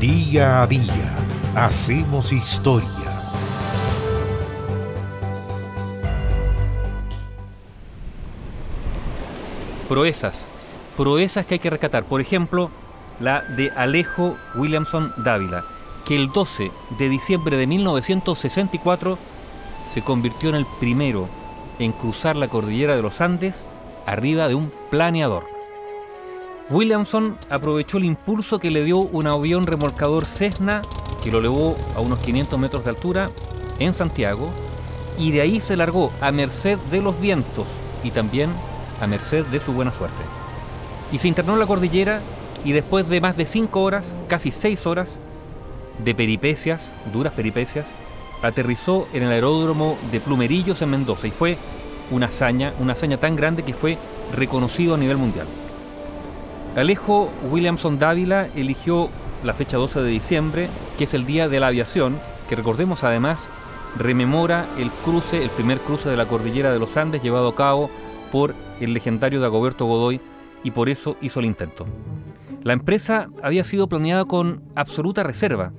[0.00, 1.16] Día a día
[1.56, 2.88] hacemos historia.
[9.88, 10.48] Proezas,
[10.96, 12.04] proezas que hay que rescatar.
[12.04, 12.70] Por ejemplo,
[13.18, 15.64] la de Alejo Williamson Dávila,
[16.04, 19.18] que el 12 de diciembre de 1964
[19.92, 21.28] se convirtió en el primero
[21.80, 23.64] en cruzar la cordillera de los Andes
[24.06, 25.57] arriba de un planeador.
[26.70, 30.82] Williamson aprovechó el impulso que le dio un avión remolcador Cessna
[31.24, 33.30] que lo elevó a unos 500 metros de altura
[33.78, 34.50] en Santiago
[35.18, 37.66] y de ahí se largó a merced de los vientos
[38.04, 38.50] y también
[39.00, 40.22] a merced de su buena suerte.
[41.10, 42.20] Y se internó en la cordillera
[42.64, 45.10] y después de más de 5 horas, casi 6 horas,
[46.04, 47.88] de peripecias, duras peripecias,
[48.42, 51.56] aterrizó en el aeródromo de Plumerillos en Mendoza y fue
[52.10, 53.96] una hazaña, una hazaña tan grande que fue
[54.36, 55.46] reconocido a nivel mundial.
[56.78, 59.08] Alejo Williamson Dávila eligió
[59.42, 63.50] la fecha 12 de diciembre, que es el Día de la Aviación, que recordemos además
[63.96, 67.90] rememora el cruce, el primer cruce de la cordillera de los Andes llevado a cabo
[68.30, 70.20] por el legendario Dagoberto Godoy
[70.62, 71.84] y por eso hizo el intento.
[72.62, 75.72] La empresa había sido planeada con absoluta reserva.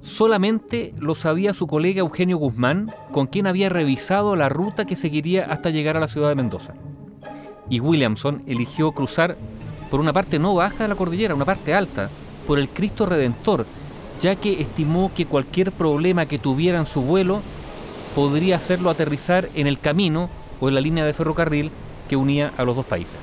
[0.00, 5.44] Solamente lo sabía su colega Eugenio Guzmán, con quien había revisado la ruta que seguiría
[5.44, 6.74] hasta llegar a la ciudad de Mendoza.
[7.70, 9.36] Y Williamson eligió cruzar
[9.92, 12.08] por una parte no baja de la cordillera, una parte alta,
[12.46, 13.66] por el Cristo Redentor,
[14.22, 17.42] ya que estimó que cualquier problema que tuviera en su vuelo
[18.14, 21.70] podría hacerlo aterrizar en el camino o en la línea de ferrocarril
[22.08, 23.18] que unía a los dos países.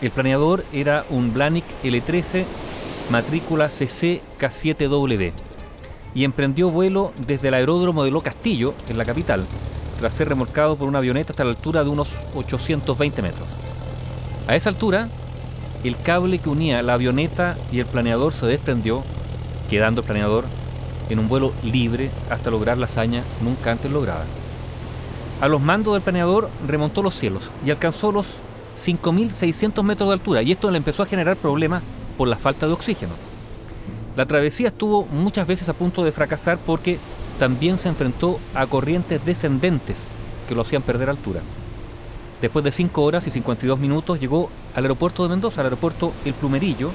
[0.00, 2.46] El planeador era un Blanick L13
[3.10, 5.32] matrícula CC K7W
[6.14, 9.44] y emprendió vuelo desde el aeródromo de Lo Castillo, en la capital,
[10.00, 13.48] tras ser remolcado por una avioneta hasta la altura de unos 820 metros.
[14.46, 15.10] A esa altura,
[15.84, 19.02] el cable que unía la avioneta y el planeador se desprendió,
[19.70, 20.44] quedando el planeador
[21.08, 24.24] en un vuelo libre hasta lograr la hazaña nunca antes lograda.
[25.40, 28.26] A los mandos del planeador remontó los cielos y alcanzó los
[28.76, 31.82] 5.600 metros de altura y esto le empezó a generar problemas
[32.16, 33.12] por la falta de oxígeno.
[34.16, 36.98] La travesía estuvo muchas veces a punto de fracasar porque
[37.38, 40.02] también se enfrentó a corrientes descendentes
[40.48, 41.40] que lo hacían perder altura.
[42.40, 46.34] Después de 5 horas y 52 minutos llegó al aeropuerto de Mendoza, al aeropuerto El
[46.34, 46.90] Plumerillo,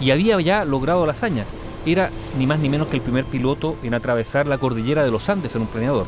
[0.00, 1.44] y había ya logrado la hazaña.
[1.84, 5.28] Era ni más ni menos que el primer piloto en atravesar la cordillera de los
[5.28, 6.06] Andes en un planeador.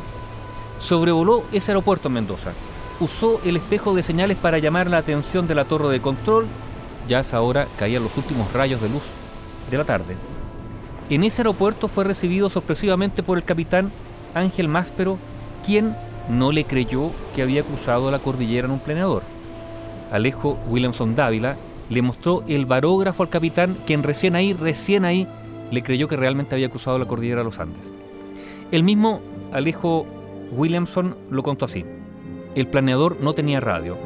[0.78, 2.52] Sobrevoló ese aeropuerto en Mendoza.
[3.00, 6.46] Usó el espejo de señales para llamar la atención de la torre de control.
[7.08, 9.02] Ya a esa hora caían los últimos rayos de luz
[9.70, 10.16] de la tarde.
[11.10, 13.92] En ese aeropuerto fue recibido sorpresivamente por el capitán
[14.34, 15.18] Ángel Máspero,
[15.64, 15.94] quien
[16.28, 19.22] no le creyó que había cruzado la cordillera en un planeador.
[20.10, 21.56] Alejo Williamson Dávila
[21.88, 25.26] le mostró el barógrafo al capitán, quien recién ahí, recién ahí,
[25.70, 27.90] le creyó que realmente había cruzado la cordillera de los Andes.
[28.70, 29.20] El mismo
[29.52, 30.06] Alejo
[30.52, 31.84] Williamson lo contó así.
[32.54, 33.96] El planeador no tenía radio,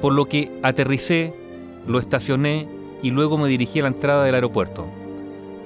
[0.00, 1.34] por lo que aterricé,
[1.86, 2.68] lo estacioné
[3.02, 4.86] y luego me dirigí a la entrada del aeropuerto.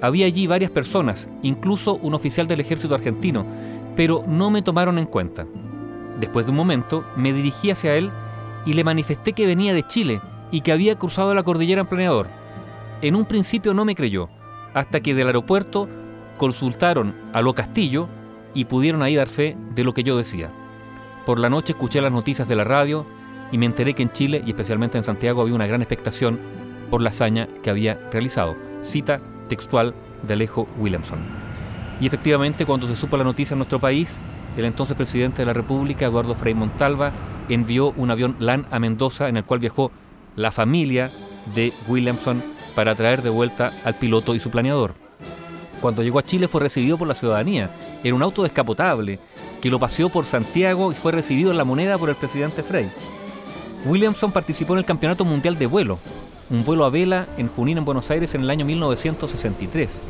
[0.00, 3.46] Había allí varias personas, incluso un oficial del ejército argentino,
[3.94, 5.46] pero no me tomaron en cuenta.
[6.18, 8.10] Después de un momento, me dirigí hacia él
[8.64, 12.28] y le manifesté que venía de Chile y que había cruzado la cordillera en planeador.
[13.02, 14.28] En un principio no me creyó,
[14.74, 15.88] hasta que del aeropuerto
[16.38, 18.08] consultaron a Lo Castillo
[18.54, 20.50] y pudieron ahí dar fe de lo que yo decía.
[21.26, 23.06] Por la noche escuché las noticias de la radio
[23.52, 26.38] y me enteré que en Chile y especialmente en Santiago había una gran expectación
[26.90, 28.56] por la hazaña que había realizado.
[28.82, 31.18] Cita textual de Alejo Williamson.
[32.00, 34.20] Y efectivamente cuando se supo la noticia en nuestro país,
[34.56, 37.12] el entonces presidente de la República, Eduardo Frei Montalva,
[37.48, 39.90] envió un avión LAN a Mendoza en el cual viajó
[40.34, 41.10] la familia
[41.54, 42.42] de Williamson
[42.74, 44.94] para traer de vuelta al piloto y su planeador.
[45.80, 47.70] Cuando llegó a Chile fue recibido por la ciudadanía.
[48.02, 49.18] Era un auto descapotable
[49.60, 52.90] que lo paseó por Santiago y fue recibido en la moneda por el presidente Frey.
[53.84, 55.98] Williamson participó en el Campeonato Mundial de Vuelo,
[56.50, 60.00] un vuelo a vela en Junín, en Buenos Aires, en el año 1963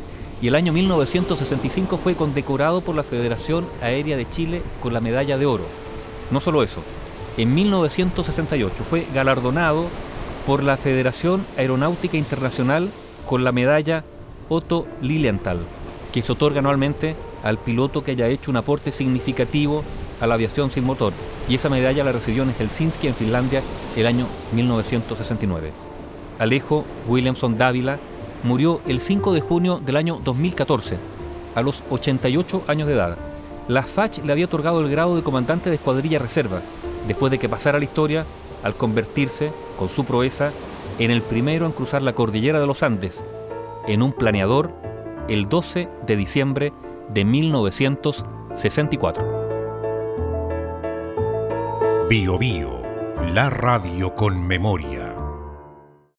[0.41, 5.37] y el año 1965 fue condecorado por la Federación Aérea de Chile con la medalla
[5.37, 5.65] de oro.
[6.31, 6.81] No solo eso,
[7.37, 9.85] en 1968 fue galardonado
[10.45, 12.89] por la Federación Aeronáutica Internacional
[13.25, 14.03] con la medalla
[14.49, 15.59] Otto Lilienthal,
[16.11, 19.83] que se otorga anualmente al piloto que haya hecho un aporte significativo
[20.21, 21.13] a la aviación sin motor,
[21.49, 23.61] y esa medalla la recibió en Helsinki, en Finlandia,
[23.95, 25.71] el año 1969.
[26.39, 27.99] Alejo Williamson Dávila
[28.43, 30.97] murió el 5 de junio del año 2014,
[31.55, 33.17] a los 88 años de edad.
[33.67, 36.61] La FACH le había otorgado el grado de comandante de escuadrilla reserva,
[37.07, 38.25] después de que pasara la historia
[38.63, 40.51] al convertirse, con su proeza,
[40.99, 43.23] en el primero en cruzar la cordillera de los Andes,
[43.87, 44.71] en un planeador
[45.27, 46.73] el 12 de diciembre
[47.09, 49.37] de 1964.
[52.09, 52.81] Bio Bio,
[53.33, 55.16] la radio con memoria.